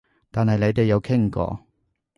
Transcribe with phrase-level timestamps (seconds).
[0.31, 1.63] 但係你哋有傾過？